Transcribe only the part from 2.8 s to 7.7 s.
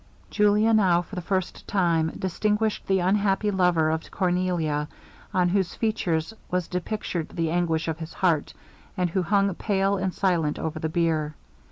the unhappy lover of Cornelia, on whose features was depictured the